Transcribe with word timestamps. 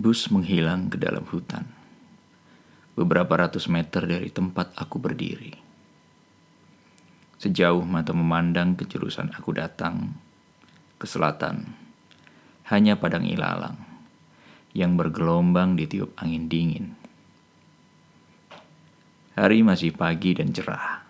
Bus 0.00 0.32
menghilang 0.32 0.88
ke 0.88 0.96
dalam 0.96 1.28
hutan. 1.28 1.68
Beberapa 2.96 3.36
ratus 3.36 3.68
meter 3.68 4.08
dari 4.08 4.32
tempat 4.32 4.72
aku 4.72 4.96
berdiri. 4.96 5.52
Sejauh 7.36 7.84
mata 7.84 8.16
memandang 8.16 8.80
ke 8.80 8.88
jurusan 8.88 9.28
aku 9.36 9.52
datang, 9.52 10.16
ke 10.96 11.04
selatan, 11.04 11.68
hanya 12.72 12.96
padang 12.96 13.28
ilalang 13.28 13.76
yang 14.72 14.96
bergelombang 14.96 15.76
di 15.76 15.84
tiup 15.84 16.16
angin 16.16 16.48
dingin. 16.48 16.96
Hari 19.36 19.60
masih 19.60 19.92
pagi 19.92 20.32
dan 20.32 20.48
cerah, 20.56 21.04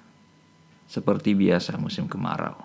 seperti 0.90 1.38
biasa 1.38 1.78
musim 1.78 2.10
kemarau. 2.10 2.58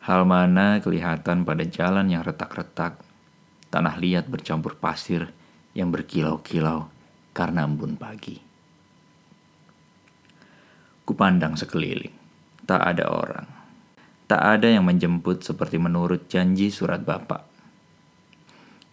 Hal 0.00 0.24
mana 0.24 0.80
kelihatan 0.80 1.44
pada 1.44 1.68
jalan 1.68 2.08
yang 2.08 2.24
retak-retak 2.24 3.05
tanah 3.70 3.98
liat 3.98 4.30
bercampur 4.30 4.78
pasir 4.78 5.30
yang 5.76 5.92
berkilau-kilau 5.92 6.88
karena 7.36 7.68
embun 7.68 8.00
pagi. 8.00 8.40
Kupandang 11.06 11.54
sekeliling, 11.54 12.14
tak 12.64 12.82
ada 12.82 13.06
orang. 13.12 13.46
Tak 14.26 14.42
ada 14.42 14.66
yang 14.66 14.82
menjemput 14.82 15.46
seperti 15.46 15.78
menurut 15.78 16.26
janji 16.26 16.72
surat 16.72 16.98
bapak. 16.98 17.46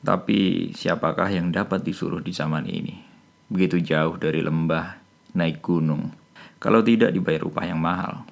Tapi 0.03 0.69
siapakah 0.75 1.31
yang 1.31 1.49
dapat 1.49 1.81
disuruh 1.81 2.21
di 2.21 2.29
zaman 2.29 2.69
ini? 2.69 3.01
Begitu 3.49 3.81
jauh 3.81 4.19
dari 4.19 4.43
lembah, 4.43 4.99
naik 5.33 5.63
gunung, 5.63 6.13
kalau 6.59 6.83
tidak 6.83 7.15
dibayar 7.15 7.47
upah 7.47 7.65
yang 7.65 7.79
mahal. 7.81 8.27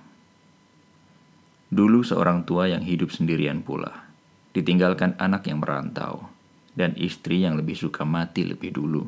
Dulu 1.71 2.03
seorang 2.03 2.43
tua 2.43 2.67
yang 2.67 2.83
hidup 2.83 3.15
sendirian 3.15 3.63
pula, 3.63 4.10
ditinggalkan 4.51 5.15
anak 5.15 5.47
yang 5.47 5.63
merantau, 5.63 6.27
dan 6.75 6.95
istri 6.99 7.43
yang 7.43 7.55
lebih 7.59 7.75
suka 7.75 8.03
mati 8.03 8.43
lebih 8.47 8.75
dulu. 8.75 9.07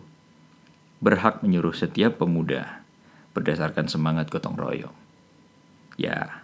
Berhak 1.03 1.43
menyuruh 1.43 1.75
setiap 1.75 2.19
pemuda 2.19 2.83
berdasarkan 3.35 3.91
semangat 3.91 4.31
gotong 4.31 4.55
royong. 4.55 4.95
Ya, 5.99 6.43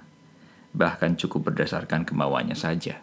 bahkan 0.76 1.16
cukup 1.16 1.54
berdasarkan 1.54 2.04
kemauannya 2.04 2.58
saja. 2.58 3.00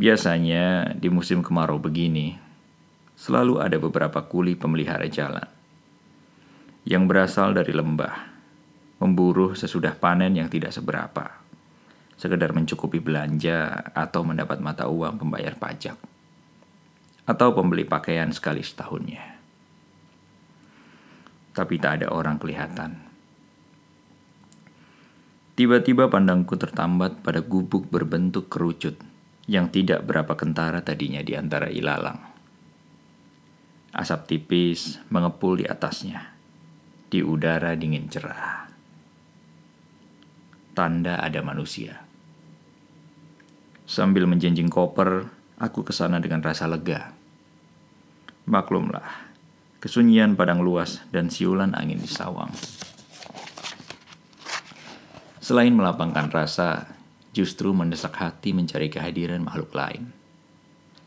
Biasanya 0.00 0.96
di 0.96 1.12
musim 1.12 1.44
kemarau 1.44 1.76
begini, 1.76 2.40
selalu 3.20 3.60
ada 3.60 3.76
beberapa 3.76 4.24
kuli 4.24 4.56
pemelihara 4.56 5.04
jalan 5.12 5.44
yang 6.88 7.04
berasal 7.04 7.52
dari 7.52 7.76
lembah, 7.76 8.32
memburu 8.96 9.52
sesudah 9.52 9.92
panen 9.92 10.32
yang 10.32 10.48
tidak 10.48 10.72
seberapa 10.72 11.40
sekedar 12.20 12.52
mencukupi 12.52 13.00
belanja 13.00 13.88
atau 13.96 14.20
mendapat 14.20 14.60
mata 14.60 14.92
uang 14.92 15.16
pembayar 15.24 15.56
pajak, 15.56 15.96
atau 17.24 17.48
pembeli 17.56 17.88
pakaian 17.88 18.28
sekali 18.28 18.60
setahunnya. 18.60 19.40
Tapi 21.56 21.74
tak 21.80 22.04
ada 22.04 22.12
orang 22.12 22.36
kelihatan. 22.36 23.08
Tiba-tiba 25.56 26.12
pandangku 26.12 26.60
tertambat 26.60 27.24
pada 27.24 27.40
gubuk 27.40 27.88
berbentuk 27.88 28.52
kerucut 28.52 29.00
yang 29.48 29.72
tidak 29.72 30.04
berapa 30.04 30.36
kentara 30.36 30.84
tadinya 30.84 31.24
di 31.24 31.32
antara 31.36 31.72
ilalang. 31.72 32.20
Asap 33.96 34.20
tipis 34.28 35.00
mengepul 35.08 35.60
di 35.60 35.66
atasnya, 35.66 36.36
di 37.08 37.24
udara 37.24 37.74
dingin 37.74 38.06
cerah. 38.12 38.68
Tanda 40.70 41.18
ada 41.18 41.42
manusia. 41.42 42.09
Sambil 43.90 44.22
menjenjing 44.22 44.70
koper, 44.70 45.26
aku 45.58 45.82
ke 45.82 45.90
sana 45.90 46.22
dengan 46.22 46.38
rasa 46.38 46.70
lega. 46.70 47.10
Maklumlah, 48.46 49.34
kesunyian 49.82 50.38
padang 50.38 50.62
luas 50.62 51.02
dan 51.10 51.26
siulan 51.26 51.74
angin 51.74 51.98
di 51.98 52.06
sawang. 52.06 52.54
Selain 55.42 55.74
melapangkan 55.74 56.30
rasa, 56.30 56.86
justru 57.34 57.74
mendesak 57.74 58.14
hati 58.14 58.54
mencari 58.54 58.86
kehadiran 58.86 59.42
makhluk 59.42 59.74
lain. 59.74 60.14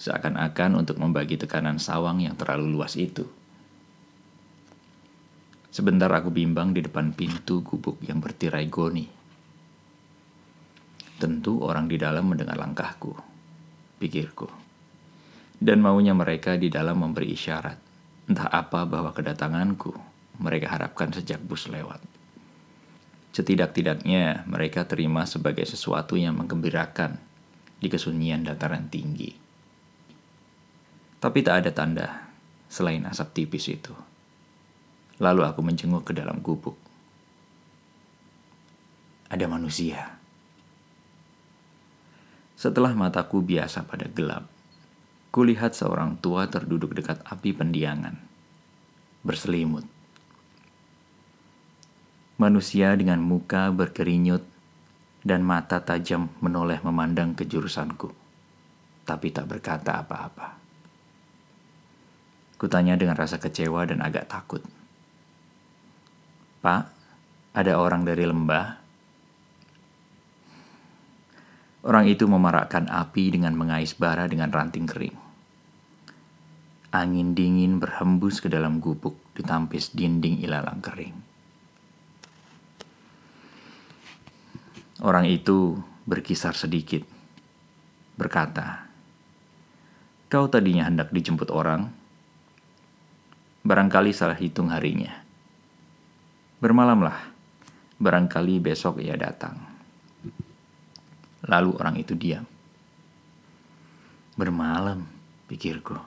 Seakan-akan 0.03 0.83
untuk 0.83 0.99
membagi 0.99 1.39
tekanan 1.39 1.79
sawang 1.79 2.19
yang 2.19 2.35
terlalu 2.35 2.67
luas 2.67 2.99
itu. 2.99 3.23
Sebentar 5.71 6.11
aku 6.11 6.35
bimbang 6.35 6.75
di 6.75 6.83
depan 6.83 7.15
pintu 7.15 7.63
gubuk 7.63 8.03
yang 8.03 8.19
bertirai 8.19 8.67
goni 8.67 9.22
Tentu 11.23 11.63
orang 11.63 11.87
di 11.87 11.95
dalam 11.95 12.35
mendengar 12.35 12.59
langkahku, 12.59 13.15
pikirku. 13.95 14.51
Dan 15.55 15.79
maunya 15.79 16.11
mereka 16.11 16.59
di 16.59 16.67
dalam 16.67 16.99
memberi 16.99 17.31
isyarat, 17.31 17.79
entah 18.27 18.51
apa 18.51 18.83
bahwa 18.83 19.15
kedatanganku 19.15 19.95
mereka 20.43 20.75
harapkan 20.75 21.15
sejak 21.15 21.39
bus 21.39 21.71
lewat. 21.71 22.03
Setidak-tidaknya 23.31 24.43
mereka 24.51 24.83
terima 24.83 25.23
sebagai 25.23 25.63
sesuatu 25.63 26.19
yang 26.19 26.35
menggembirakan 26.43 27.15
di 27.79 27.87
kesunyian 27.87 28.43
dataran 28.43 28.91
tinggi. 28.91 29.31
Tapi 31.23 31.39
tak 31.39 31.63
ada 31.63 31.71
tanda 31.71 32.07
selain 32.67 33.07
asap 33.07 33.31
tipis 33.31 33.71
itu. 33.71 33.95
Lalu 35.23 35.47
aku 35.47 35.63
menjenguk 35.63 36.03
ke 36.03 36.11
dalam 36.11 36.43
gubuk. 36.43 36.75
Ada 39.31 39.47
manusia. 39.47 40.22
Setelah 42.63 42.95
mataku 42.95 43.43
biasa 43.43 43.83
pada 43.83 44.07
gelap, 44.07 44.47
kulihat 45.35 45.75
seorang 45.75 46.15
tua 46.23 46.47
terduduk 46.47 46.95
dekat 46.95 47.19
api 47.27 47.51
pendiangan, 47.51 48.15
berselimut. 49.19 49.83
Manusia 52.39 52.95
dengan 52.95 53.19
muka 53.19 53.67
berkerinyut 53.67 54.47
dan 55.27 55.43
mata 55.43 55.83
tajam 55.83 56.31
menoleh 56.39 56.79
memandang 56.87 57.35
ke 57.35 57.43
jurusanku, 57.43 58.15
tapi 59.03 59.27
tak 59.35 59.51
berkata 59.51 59.99
apa-apa. 59.99 60.55
Kutanya 62.55 62.95
dengan 62.95 63.19
rasa 63.19 63.43
kecewa 63.43 63.83
dan 63.91 63.99
agak 63.99 64.31
takut. 64.31 64.63
Pak, 66.63 66.87
ada 67.59 67.75
orang 67.75 68.07
dari 68.07 68.23
lembah 68.23 68.82
Orang 71.83 72.07
itu 72.07 72.23
memarakkan 72.31 72.87
api 72.87 73.35
dengan 73.35 73.59
mengais 73.59 73.91
bara 73.91 74.23
dengan 74.31 74.47
ranting 74.47 74.87
kering. 74.87 75.17
Angin 76.95 77.35
dingin 77.35 77.83
berhembus 77.83 78.39
ke 78.39 78.47
dalam 78.47 78.79
gubuk 78.79 79.19
ditampis 79.35 79.91
dinding 79.91 80.39
ilalang 80.39 80.79
kering. 80.79 81.11
Orang 85.03 85.27
itu 85.27 85.75
berkisar 86.07 86.55
sedikit, 86.55 87.03
berkata, 88.15 88.87
Kau 90.31 90.47
tadinya 90.47 90.87
hendak 90.87 91.11
dijemput 91.11 91.51
orang, 91.51 91.91
barangkali 93.67 94.15
salah 94.15 94.39
hitung 94.39 94.71
harinya. 94.71 95.19
Bermalamlah, 96.63 97.27
barangkali 97.99 98.63
besok 98.63 99.03
ia 99.03 99.19
datang. 99.19 99.72
Lalu 101.43 101.75
orang 101.75 101.99
itu 101.99 102.15
diam. 102.15 102.47
Bermalam, 104.39 105.03
pikirku. 105.51 105.99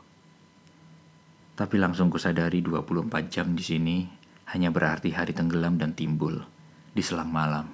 Tapi 1.56 1.76
langsung 1.76 2.08
kusadari 2.08 2.64
24 2.64 3.28
jam 3.28 3.52
di 3.52 3.60
sini 3.60 3.96
hanya 4.56 4.72
berarti 4.72 5.12
hari 5.12 5.36
tenggelam 5.36 5.76
dan 5.76 5.92
timbul 5.92 6.40
di 6.92 7.02
selang 7.04 7.28
malam. 7.28 7.68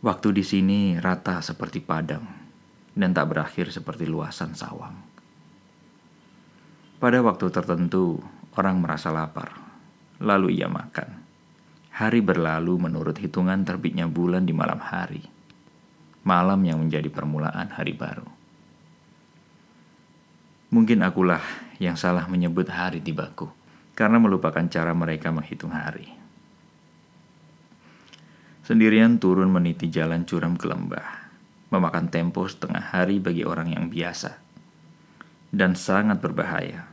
Waktu 0.00 0.28
di 0.32 0.44
sini 0.44 0.80
rata 0.96 1.44
seperti 1.44 1.84
padang 1.84 2.24
dan 2.96 3.12
tak 3.12 3.36
berakhir 3.36 3.68
seperti 3.68 4.08
luasan 4.08 4.56
sawang. 4.56 4.96
Pada 6.96 7.20
waktu 7.20 7.52
tertentu, 7.52 8.16
orang 8.56 8.80
merasa 8.80 9.12
lapar, 9.12 9.52
lalu 10.24 10.56
ia 10.56 10.72
makan. 10.72 11.20
Hari 11.92 12.24
berlalu 12.24 12.80
menurut 12.80 13.20
hitungan 13.20 13.60
terbitnya 13.68 14.08
bulan 14.08 14.48
di 14.48 14.56
malam 14.56 14.80
hari 14.80 15.35
malam 16.26 16.58
yang 16.66 16.82
menjadi 16.82 17.06
permulaan 17.06 17.70
hari 17.70 17.94
baru. 17.94 18.26
Mungkin 20.74 21.06
akulah 21.06 21.40
yang 21.78 21.94
salah 21.94 22.26
menyebut 22.26 22.66
hari 22.66 22.98
tibaku 22.98 23.46
karena 23.94 24.18
melupakan 24.18 24.66
cara 24.66 24.90
mereka 24.90 25.30
menghitung 25.30 25.70
hari. 25.70 26.10
Sendirian 28.66 29.22
turun 29.22 29.46
meniti 29.54 29.86
jalan 29.86 30.26
curam 30.26 30.58
ke 30.58 30.66
lembah, 30.66 31.30
memakan 31.70 32.10
tempo 32.10 32.42
setengah 32.50 32.82
hari 32.82 33.22
bagi 33.22 33.46
orang 33.46 33.70
yang 33.70 33.86
biasa, 33.86 34.42
dan 35.54 35.78
sangat 35.78 36.18
berbahaya. 36.18 36.90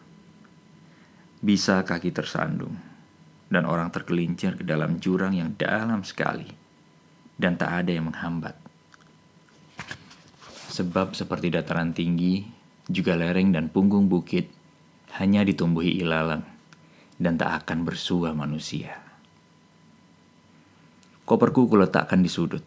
Bisa 1.42 1.82
kaki 1.82 2.14
tersandung, 2.14 2.78
dan 3.50 3.66
orang 3.66 3.90
tergelincir 3.90 4.54
ke 4.54 4.62
dalam 4.62 5.02
jurang 5.02 5.34
yang 5.34 5.58
dalam 5.58 6.06
sekali, 6.06 6.48
dan 7.42 7.58
tak 7.58 7.84
ada 7.84 7.90
yang 7.90 8.14
menghambat. 8.14 8.63
Sebab 10.74 11.14
seperti 11.14 11.54
dataran 11.54 11.94
tinggi, 11.94 12.42
juga 12.90 13.14
lereng 13.14 13.54
dan 13.54 13.70
punggung 13.70 14.10
bukit 14.10 14.50
hanya 15.22 15.46
ditumbuhi 15.46 16.02
ilalang 16.02 16.42
dan 17.22 17.38
tak 17.38 17.62
akan 17.62 17.86
bersua 17.86 18.34
manusia. 18.34 18.98
Koperku 21.30 21.70
kuletakkan 21.70 22.26
di 22.26 22.28
sudut. 22.28 22.66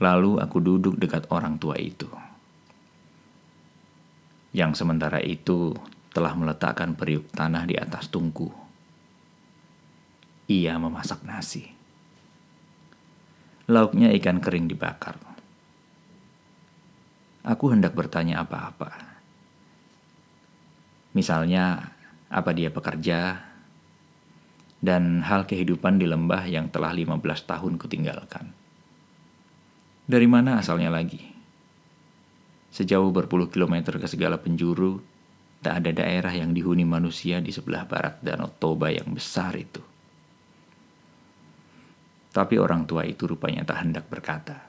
Lalu 0.00 0.40
aku 0.40 0.64
duduk 0.64 0.96
dekat 0.96 1.28
orang 1.28 1.60
tua 1.60 1.76
itu. 1.76 2.08
Yang 4.56 4.80
sementara 4.80 5.20
itu 5.20 5.76
telah 6.08 6.32
meletakkan 6.32 6.96
periuk 6.96 7.28
tanah 7.36 7.68
di 7.68 7.76
atas 7.76 8.08
tungku. 8.08 8.48
Ia 10.48 10.80
memasak 10.80 11.20
nasi. 11.28 11.68
Lauknya 13.68 14.08
ikan 14.16 14.40
kering 14.40 14.72
dibakar. 14.72 15.27
Aku 17.46 17.70
hendak 17.70 17.94
bertanya 17.94 18.42
apa-apa. 18.42 18.90
Misalnya, 21.14 21.94
apa 22.28 22.50
dia 22.54 22.70
pekerja, 22.70 23.48
dan 24.78 25.26
hal 25.26 25.42
kehidupan 25.46 25.98
di 25.98 26.06
lembah 26.06 26.46
yang 26.46 26.70
telah 26.70 26.94
15 26.94 27.18
tahun 27.50 27.72
kutinggalkan. 27.82 28.54
Dari 30.08 30.28
mana 30.30 30.62
asalnya 30.62 30.88
lagi? 30.88 31.20
Sejauh 32.70 33.10
berpuluh 33.10 33.50
kilometer 33.50 33.98
ke 33.98 34.06
segala 34.06 34.38
penjuru, 34.38 35.02
tak 35.58 35.82
ada 35.82 35.90
daerah 35.90 36.30
yang 36.30 36.54
dihuni 36.54 36.86
manusia 36.86 37.42
di 37.42 37.50
sebelah 37.50 37.84
barat 37.84 38.22
Danau 38.22 38.48
Toba 38.54 38.94
yang 38.94 39.10
besar 39.10 39.58
itu. 39.58 39.82
Tapi 42.30 42.54
orang 42.60 42.86
tua 42.86 43.02
itu 43.02 43.26
rupanya 43.26 43.66
tak 43.66 43.82
hendak 43.82 44.06
berkata. 44.06 44.67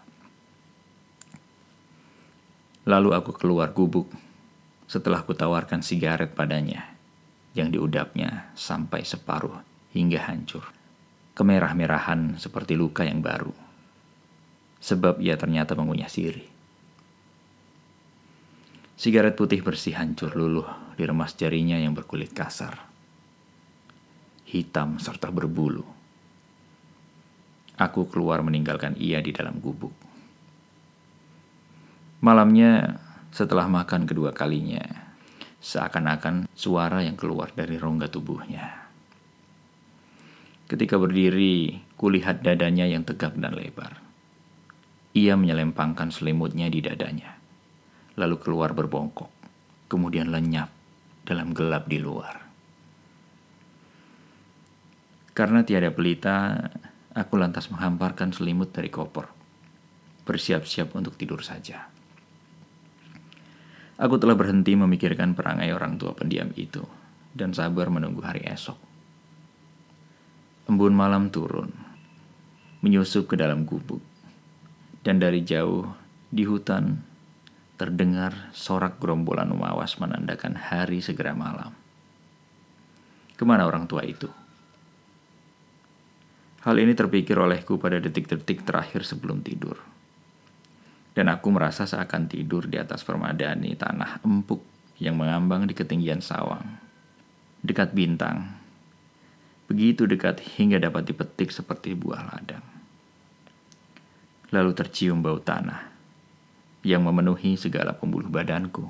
Lalu 2.90 3.14
aku 3.14 3.38
keluar 3.38 3.70
gubuk 3.70 4.10
setelah 4.90 5.22
kutawarkan 5.22 5.86
sigaret 5.86 6.34
padanya 6.34 6.98
yang 7.54 7.70
diudapnya 7.70 8.50
sampai 8.58 9.06
separuh 9.06 9.62
hingga 9.94 10.26
hancur. 10.26 10.66
Kemerah-merahan 11.38 12.42
seperti 12.42 12.74
luka 12.74 13.06
yang 13.06 13.22
baru. 13.22 13.54
Sebab 14.82 15.22
ia 15.22 15.38
ternyata 15.38 15.78
mengunyah 15.78 16.10
siri. 16.10 16.50
Sigaret 18.98 19.38
putih 19.38 19.62
bersih 19.62 19.96
hancur 19.96 20.34
luluh 20.34 20.68
di 20.98 21.06
remas 21.06 21.38
jarinya 21.38 21.78
yang 21.78 21.94
berkulit 21.94 22.34
kasar. 22.34 22.90
Hitam 24.50 24.98
serta 24.98 25.30
berbulu 25.30 26.00
Aku 27.80 28.12
keluar 28.12 28.44
meninggalkan 28.44 28.92
ia 29.00 29.24
di 29.24 29.32
dalam 29.32 29.64
gubuk. 29.64 30.09
Malamnya, 32.20 33.00
setelah 33.32 33.72
makan 33.72 34.04
kedua 34.04 34.36
kalinya, 34.36 34.84
seakan-akan 35.64 36.52
suara 36.52 37.04
yang 37.04 37.16
keluar 37.16 37.52
dari 37.56 37.80
rongga 37.80 38.12
tubuhnya. 38.12 38.92
Ketika 40.70 41.00
berdiri, 41.00 41.80
kulihat 41.96 42.46
dadanya 42.46 42.86
yang 42.86 43.08
tegap 43.08 43.34
dan 43.40 43.56
lebar. 43.56 44.04
Ia 45.18 45.34
menyelempangkan 45.34 46.14
selimutnya 46.14 46.70
di 46.70 46.86
dadanya, 46.86 47.40
lalu 48.20 48.38
keluar 48.38 48.78
berbongkok, 48.78 49.34
kemudian 49.90 50.30
lenyap 50.30 50.70
dalam 51.26 51.56
gelap 51.56 51.90
di 51.90 51.98
luar. 51.98 52.46
Karena 55.34 55.64
tiada 55.66 55.90
pelita, 55.90 56.68
Aku 57.20 57.42
lantas 57.42 57.68
menghamparkan 57.74 58.30
selimut 58.32 58.70
dari 58.70 58.88
koper. 58.88 59.28
Bersiap-siap 60.24 60.94
untuk 60.94 61.18
tidur 61.18 61.42
saja. 61.42 61.90
Aku 64.00 64.16
telah 64.16 64.40
berhenti 64.40 64.80
memikirkan 64.80 65.36
perangai 65.36 65.76
orang 65.76 66.00
tua 66.00 66.16
pendiam 66.16 66.48
itu 66.56 66.88
dan 67.36 67.52
sabar 67.52 67.92
menunggu 67.92 68.24
hari 68.24 68.48
esok. 68.48 68.80
Embun 70.72 70.96
malam 70.96 71.28
turun, 71.28 71.68
menyusup 72.80 73.28
ke 73.28 73.36
dalam 73.36 73.68
gubuk. 73.68 74.00
Dan 75.04 75.20
dari 75.20 75.44
jauh, 75.44 75.84
di 76.32 76.48
hutan, 76.48 76.96
terdengar 77.76 78.52
sorak 78.56 79.00
gerombolan 79.04 79.52
umawas 79.52 80.00
menandakan 80.00 80.56
hari 80.56 81.04
segera 81.04 81.36
malam. 81.36 81.76
Ke 83.36 83.44
mana 83.44 83.68
orang 83.68 83.88
tua 83.88 84.04
itu? 84.04 84.28
Hal 86.64 86.76
ini 86.76 86.92
terpikir 86.92 87.40
olehku 87.40 87.80
pada 87.80 88.04
detik-detik 88.04 88.68
terakhir 88.68 89.08
sebelum 89.08 89.40
tidur. 89.40 89.80
Dan 91.20 91.28
aku 91.28 91.52
merasa 91.52 91.84
seakan 91.84 92.32
tidur 92.32 92.72
di 92.72 92.80
atas 92.80 93.04
permadani 93.04 93.76
tanah 93.76 94.24
empuk 94.24 94.64
yang 95.04 95.20
mengambang 95.20 95.68
di 95.68 95.76
ketinggian 95.76 96.24
sawang. 96.24 96.80
Dekat 97.60 97.92
bintang. 97.92 98.56
Begitu 99.68 100.08
dekat 100.08 100.40
hingga 100.56 100.80
dapat 100.80 101.12
dipetik 101.12 101.52
seperti 101.52 101.92
buah 101.92 102.24
ladang. 102.24 102.64
Lalu 104.56 104.72
tercium 104.72 105.20
bau 105.20 105.44
tanah 105.44 105.92
yang 106.88 107.04
memenuhi 107.04 107.60
segala 107.60 107.92
pembuluh 107.92 108.32
badanku. 108.32 108.88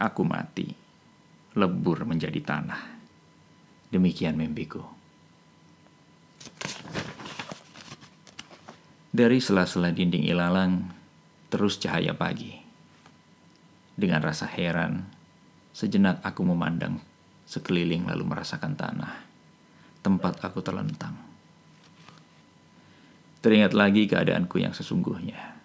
Aku 0.00 0.24
mati, 0.24 0.72
lebur 1.52 2.08
menjadi 2.08 2.40
tanah. 2.40 2.80
Demikian 3.92 4.40
mimpiku. 4.40 4.97
Dari 9.18 9.42
sela-sela 9.42 9.90
dinding 9.90 10.30
ilalang, 10.30 10.94
terus 11.50 11.74
cahaya 11.82 12.14
pagi. 12.14 12.54
Dengan 13.98 14.22
rasa 14.22 14.46
heran, 14.46 15.10
sejenak 15.74 16.22
aku 16.22 16.46
memandang 16.46 17.02
sekeliling 17.42 18.06
lalu 18.06 18.22
merasakan 18.22 18.78
tanah, 18.78 19.18
tempat 20.06 20.38
aku 20.38 20.62
terlentang. 20.62 21.18
Teringat 23.42 23.74
lagi 23.74 24.06
keadaanku 24.06 24.62
yang 24.62 24.70
sesungguhnya. 24.70 25.58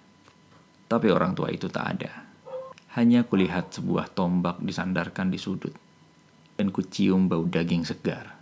Tapi 0.90 1.14
orang 1.14 1.38
tua 1.38 1.54
itu 1.54 1.70
tak 1.70 1.86
ada. 1.94 2.26
Hanya 2.98 3.22
kulihat 3.22 3.70
sebuah 3.70 4.18
tombak 4.18 4.66
disandarkan 4.66 5.30
di 5.30 5.38
sudut 5.38 5.78
dan 6.58 6.74
kucium 6.74 7.30
bau 7.30 7.46
daging 7.46 7.86
segar. 7.86 8.34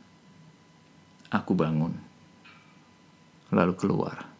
Aku 1.35 1.51
bangun, 1.51 1.99
lalu 3.51 3.75
keluar. 3.75 4.30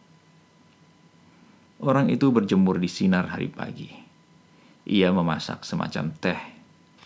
Orang 1.82 2.14
itu 2.14 2.30
berjemur 2.30 2.78
di 2.78 2.86
sinar 2.86 3.34
hari 3.34 3.50
pagi. 3.50 3.90
Ia 4.86 5.10
memasak 5.10 5.66
semacam 5.66 6.14
teh 6.14 6.38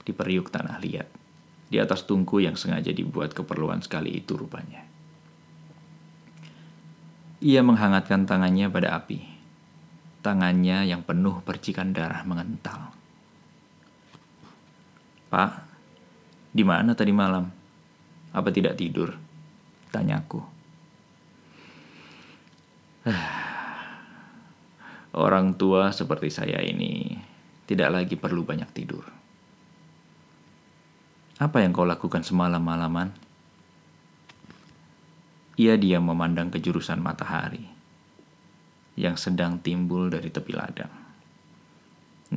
di 0.05 0.13
periuk 0.13 0.53
tanah 0.53 0.77
liat, 0.85 1.09
di 1.73 1.81
atas 1.81 2.05
tungku 2.05 2.45
yang 2.45 2.61
sengaja 2.61 2.93
dibuat 2.93 3.33
keperluan 3.33 3.81
sekali 3.81 4.21
itu 4.21 4.37
rupanya. 4.37 4.85
Ia 7.41 7.65
menghangatkan 7.65 8.29
tangannya 8.29 8.69
pada 8.69 9.01
api. 9.01 9.25
Tangannya 10.21 10.85
yang 10.85 11.01
penuh 11.01 11.41
percikan 11.41 11.97
darah 11.97 12.21
mengental. 12.29 12.93
Pak, 15.33 15.53
di 16.53 16.65
mana 16.69 16.93
tadi 16.93 17.17
malam? 17.17 17.49
Apa 18.37 18.53
tidak 18.53 18.77
tidur? 18.77 19.17
Tanyaku. 19.89 20.41
Orang 25.17 25.57
tua 25.57 25.97
seperti 25.97 26.29
saya 26.29 26.61
ini 26.61 27.17
tidak 27.65 27.89
lagi 27.89 28.21
perlu 28.21 28.45
banyak 28.45 28.69
tidur. 28.77 29.01
Apa 31.41 31.65
yang 31.65 31.73
kau 31.73 31.89
lakukan 31.89 32.21
semalam 32.21 32.61
malaman? 32.61 33.17
Ia 35.57 35.81
diam 35.81 36.05
memandang 36.05 36.53
ke 36.53 36.61
jurusan 36.61 37.01
matahari 37.01 37.65
yang 39.01 39.17
sedang 39.17 39.57
timbul 39.61 40.13
dari 40.13 40.29
tepi 40.29 40.53
ladang. 40.53 40.93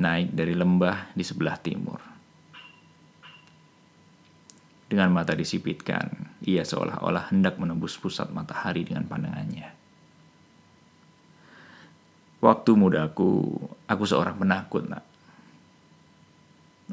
Naik 0.00 0.32
dari 0.32 0.56
lembah 0.56 1.12
di 1.12 1.20
sebelah 1.20 1.60
timur. 1.60 2.00
Dengan 4.88 5.12
mata 5.12 5.36
disipitkan, 5.36 6.32
ia 6.48 6.64
seolah-olah 6.64 7.28
hendak 7.28 7.60
menembus 7.60 8.00
pusat 8.00 8.32
matahari 8.32 8.88
dengan 8.88 9.04
pandangannya. 9.04 9.79
Waktu 12.40 12.70
mudaku, 12.72 13.52
aku 13.84 14.04
seorang 14.08 14.40
penakut, 14.40 14.88
nak. 14.88 15.04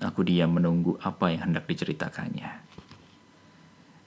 Aku 0.03 0.21
diam 0.21 0.53
menunggu 0.53 0.99
apa 1.01 1.31
yang 1.31 1.49
hendak 1.49 1.65
diceritakannya. 1.65 2.67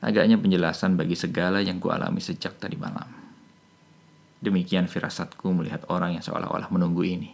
Agaknya 0.01 0.37
penjelasan 0.37 0.95
bagi 1.01 1.17
segala 1.17 1.65
yang 1.65 1.81
kualami 1.81 2.23
sejak 2.23 2.61
tadi 2.61 2.77
malam. 2.77 3.09
Demikian 4.41 4.89
firasatku 4.89 5.53
melihat 5.53 5.85
orang 5.93 6.17
yang 6.17 6.25
seolah-olah 6.25 6.69
menunggu 6.73 7.05
ini. 7.05 7.31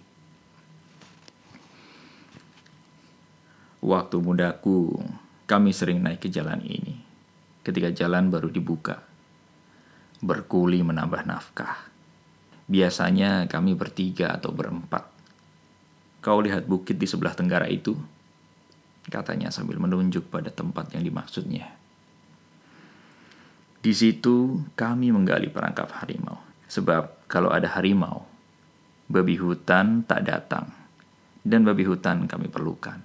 Waktu 3.83 4.17
mudaku, 4.19 4.99
kami 5.47 5.71
sering 5.71 6.03
naik 6.03 6.27
ke 6.27 6.29
jalan 6.33 6.59
ini 6.67 7.07
ketika 7.67 7.91
jalan 7.91 8.31
baru 8.31 8.47
dibuka. 8.47 9.03
Berkuli 10.23 10.87
menambah 10.87 11.27
nafkah. 11.27 11.91
Biasanya 12.67 13.47
kami 13.47 13.79
bertiga 13.79 14.35
atau 14.35 14.51
berempat. 14.51 15.07
Kau 16.19 16.43
lihat 16.43 16.67
bukit 16.67 16.99
di 16.99 17.07
sebelah 17.07 17.35
tenggara 17.39 17.71
itu? 17.71 17.95
Katanya 19.07 19.55
sambil 19.55 19.79
menunjuk 19.79 20.27
pada 20.27 20.51
tempat 20.51 20.91
yang 20.91 21.07
dimaksudnya. 21.07 21.71
Di 23.79 23.95
situ 23.95 24.67
kami 24.75 25.15
menggali 25.15 25.47
perangkap 25.47 25.95
harimau. 26.03 26.43
Sebab 26.67 27.31
kalau 27.31 27.55
ada 27.55 27.71
harimau, 27.79 28.27
babi 29.07 29.39
hutan 29.39 30.03
tak 30.03 30.27
datang. 30.27 30.67
Dan 31.47 31.63
babi 31.63 31.87
hutan 31.87 32.27
kami 32.27 32.51
perlukan. 32.51 32.99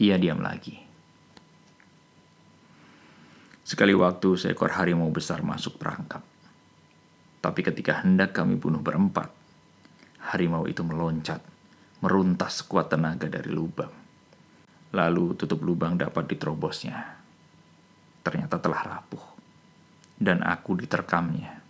Ia 0.00 0.16
diam 0.16 0.40
lagi. 0.40 0.80
Sekali 3.60 3.92
waktu 3.92 4.40
seekor 4.40 4.72
harimau 4.72 5.12
besar 5.12 5.44
masuk 5.44 5.76
perangkap. 5.76 6.24
Tapi 7.40 7.60
ketika 7.62 8.02
hendak 8.02 8.34
kami 8.34 8.58
bunuh 8.58 8.82
berempat, 8.82 9.30
harimau 10.32 10.66
itu 10.66 10.82
meloncat, 10.82 11.40
meruntas 12.02 12.64
sekuat 12.64 12.90
tenaga 12.90 13.30
dari 13.30 13.50
lubang. 13.52 13.92
Lalu 14.94 15.36
tutup 15.38 15.62
lubang 15.62 15.94
dapat 15.94 16.26
diterobosnya. 16.26 16.96
Ternyata 18.24 18.58
telah 18.58 18.82
rapuh 18.82 19.36
dan 20.16 20.40
aku 20.42 20.80
diterkamnya. 20.80 21.60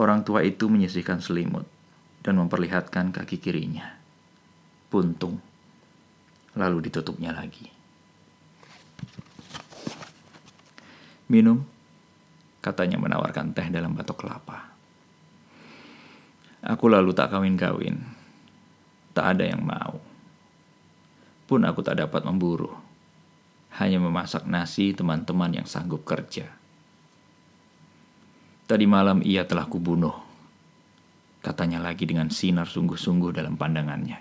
Orang 0.00 0.24
tua 0.24 0.40
itu 0.40 0.66
menyisihkan 0.72 1.20
selimut 1.20 1.68
dan 2.24 2.40
memperlihatkan 2.40 3.12
kaki 3.12 3.36
kirinya. 3.36 4.00
Puntung. 4.88 5.38
Lalu 6.56 6.88
ditutupnya 6.90 7.36
lagi. 7.36 7.68
Minum, 11.30 11.62
katanya 12.60 13.00
menawarkan 13.00 13.56
teh 13.56 13.68
dalam 13.72 13.96
batok 13.96 14.24
kelapa. 14.24 14.70
Aku 16.60 16.92
lalu 16.92 17.16
tak 17.16 17.32
kawin-kawin. 17.32 17.96
Tak 19.16 19.36
ada 19.36 19.44
yang 19.48 19.64
mau. 19.64 19.96
Pun 21.48 21.64
aku 21.64 21.80
tak 21.80 21.98
dapat 21.98 22.22
memburu. 22.22 22.70
Hanya 23.80 23.96
memasak 23.96 24.44
nasi 24.44 24.92
teman-teman 24.92 25.56
yang 25.56 25.66
sanggup 25.66 26.04
kerja. 26.04 26.52
Tadi 28.68 28.86
malam 28.86 29.24
ia 29.24 29.48
telah 29.48 29.66
kubunuh. 29.66 30.14
Katanya 31.40 31.80
lagi 31.80 32.04
dengan 32.04 32.28
sinar 32.28 32.68
sungguh-sungguh 32.68 33.32
dalam 33.32 33.56
pandangannya. 33.56 34.20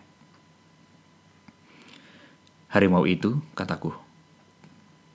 Harimau 2.72 3.04
itu, 3.04 3.44
kataku. 3.54 3.92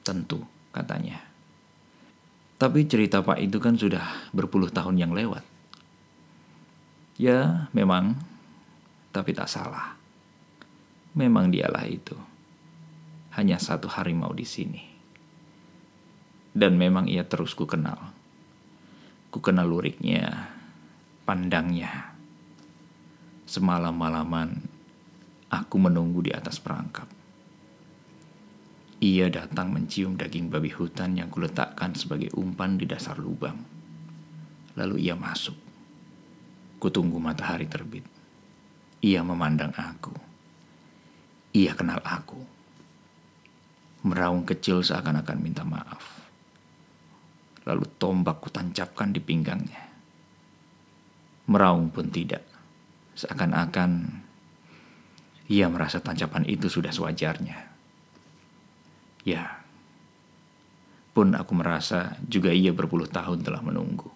Tentu, 0.05 0.45
katanya. 0.71 1.34
Tapi 2.55 2.87
cerita 2.87 3.21
Pak 3.21 3.39
itu 3.43 3.59
kan 3.59 3.75
sudah 3.75 4.31
berpuluh 4.31 4.71
tahun 4.71 4.97
yang 4.99 5.13
lewat. 5.13 5.43
Ya, 7.19 7.71
memang, 7.71 8.19
tapi 9.11 9.35
tak 9.35 9.51
salah. 9.51 9.95
Memang 11.15 11.51
dialah 11.51 11.87
itu. 11.87 12.15
Hanya 13.35 13.59
satu 13.59 13.91
harimau 13.91 14.31
di 14.35 14.47
sini. 14.47 14.83
Dan 16.55 16.79
memang 16.79 17.11
ia 17.11 17.27
terus 17.27 17.55
ku 17.59 17.67
kenal 17.67 18.15
Ku 19.35 19.43
kenal 19.43 19.67
luriknya, 19.67 20.47
pandangnya. 21.27 22.15
Semalam-malaman, 23.51 24.63
aku 25.51 25.75
menunggu 25.83 26.23
di 26.23 26.31
atas 26.31 26.63
perangkap. 26.63 27.11
Ia 29.03 29.27
datang 29.33 29.75
mencium 29.75 30.15
daging 30.15 30.53
babi 30.53 30.71
hutan 30.71 31.19
yang 31.19 31.33
kuletakkan 31.33 31.95
sebagai 31.99 32.31
umpan 32.39 32.79
di 32.79 32.87
dasar 32.87 33.19
lubang. 33.19 33.59
Lalu 34.79 35.09
ia 35.11 35.19
masuk. 35.19 35.57
Kutunggu 36.79 37.19
matahari 37.19 37.67
terbit. 37.67 38.07
Ia 39.03 39.23
memandang 39.27 39.75
aku. 39.75 40.15
Ia 41.55 41.75
kenal 41.75 42.03
aku. 42.03 42.39
Meraung 44.05 44.47
kecil 44.47 44.85
seakan-akan 44.85 45.39
minta 45.41 45.65
maaf 45.65 46.25
lalu 47.65 47.85
tombak 47.97 48.45
kutancapkan 48.45 49.11
di 49.13 49.21
pinggangnya. 49.21 49.83
Meraung 51.49 51.93
pun 51.93 52.09
tidak, 52.09 52.45
seakan-akan 53.17 54.21
ia 55.49 55.69
merasa 55.69 56.01
tancapan 56.01 56.49
itu 56.49 56.73
sudah 56.73 56.93
sewajarnya. 56.93 57.74
Ya, 59.25 59.65
pun 61.17 61.33
aku 61.33 61.57
merasa 61.57 62.21
juga 62.29 62.53
ia 62.53 62.77
berpuluh 62.77 63.09
tahun 63.09 63.41
telah 63.41 63.65
menunggu. 63.65 64.13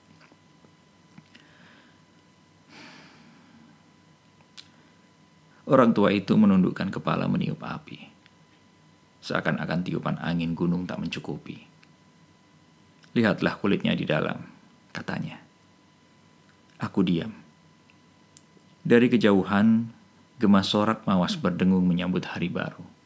Orang 5.68 5.92
tua 5.92 6.12
itu 6.16 6.32
menundukkan 6.32 6.88
kepala 6.88 7.28
meniup 7.28 7.60
api. 7.60 8.08
Seakan-akan 9.20 9.84
tiupan 9.84 10.16
angin 10.16 10.56
gunung 10.56 10.88
tak 10.88 10.96
mencukupi. 10.96 11.60
Lihatlah 13.12 13.60
kulitnya 13.60 13.92
di 13.92 14.08
dalam, 14.08 14.40
katanya. 14.96 15.36
Aku 16.80 17.04
diam. 17.04 17.36
Dari 18.80 19.12
kejauhan, 19.12 19.92
gemas 20.40 20.72
sorak 20.72 21.04
mawas 21.04 21.36
berdengung 21.36 21.84
menyambut 21.84 22.24
hari 22.24 22.48
baru. 22.48 22.97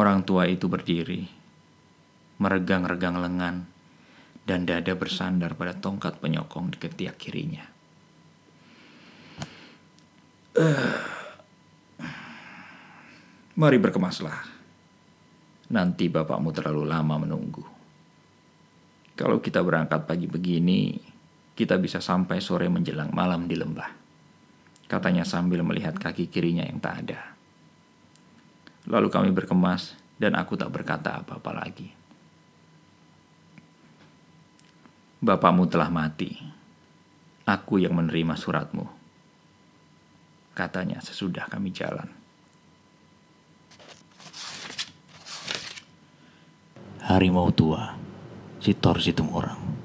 Orang 0.00 0.24
tua 0.24 0.48
itu 0.48 0.64
berdiri, 0.64 1.28
meregang-regang 2.40 3.20
lengan, 3.20 3.68
dan 4.48 4.64
dada 4.64 4.96
bersandar 4.96 5.52
pada 5.60 5.76
tongkat 5.76 6.16
penyokong 6.24 6.72
di 6.72 6.80
ketiak 6.80 7.20
kirinya. 7.20 7.68
Uh, 10.56 10.96
mari 13.60 13.76
berkemaslah. 13.76 14.40
Nanti 15.68 16.08
bapakmu 16.08 16.48
terlalu 16.48 16.88
lama 16.88 17.20
menunggu. 17.20 17.68
Kalau 19.20 19.44
kita 19.44 19.60
berangkat 19.60 20.08
pagi 20.08 20.24
begini, 20.24 20.96
kita 21.52 21.76
bisa 21.76 22.00
sampai 22.00 22.40
sore 22.40 22.72
menjelang 22.72 23.12
malam 23.12 23.44
di 23.44 23.52
lembah. 23.52 23.92
Katanya 24.88 25.28
sambil 25.28 25.60
melihat 25.60 26.00
kaki 26.00 26.32
kirinya 26.32 26.64
yang 26.64 26.80
tak 26.80 27.04
ada. 27.04 27.39
Lalu 28.90 29.06
kami 29.06 29.30
berkemas 29.30 29.94
dan 30.18 30.34
aku 30.34 30.58
tak 30.58 30.74
berkata 30.74 31.22
apa-apa 31.22 31.62
lagi. 31.62 31.94
Bapakmu 35.22 35.70
telah 35.70 35.86
mati. 35.86 36.34
Aku 37.46 37.78
yang 37.78 37.94
menerima 37.94 38.34
suratmu. 38.34 38.86
Katanya 40.58 40.98
sesudah 40.98 41.46
kami 41.46 41.70
jalan. 41.70 42.10
Harimau 47.06 47.50
tua 47.54 47.94
si 48.58 48.74
Tor 48.74 48.98
Situmorang. 48.98 49.79